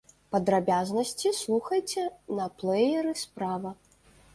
[0.35, 2.09] Падрабязнасці слухайце
[2.41, 3.81] на плэйеры справа.